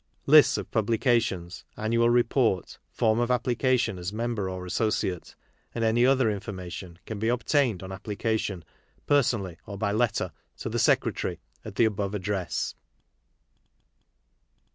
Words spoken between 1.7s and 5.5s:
Annoal Report, Form ol Application as Member or Associate,